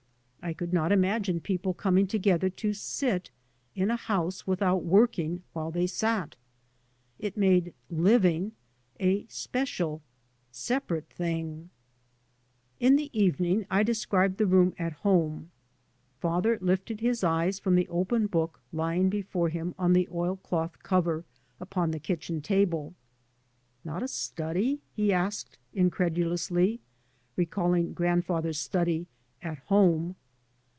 [0.43, 3.29] I could not imagine people coming together to sit
[3.75, 6.35] in a house without working while they sat
[7.19, 7.75] It made"
[8.07, 8.53] living"
[8.99, 10.01] a special,
[10.51, 11.69] separate, thing....
[12.79, 15.51] In the evening I described the room at home.
[16.19, 20.79] Father lifted his eyes from the open book lying before him on the oil cloth
[20.81, 21.23] cover
[21.59, 22.95] upon the kitchen table.
[23.85, 26.81] "Not a study?" he asked incredulously,
[27.37, 29.05] recalling grand father's study"
[29.43, 30.15] at home."